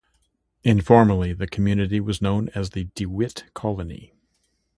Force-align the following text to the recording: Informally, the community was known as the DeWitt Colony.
Informally, 0.63 1.31
the 1.31 1.45
community 1.45 1.99
was 1.99 2.23
known 2.23 2.49
as 2.55 2.71
the 2.71 2.85
DeWitt 2.95 3.43
Colony. 3.53 4.15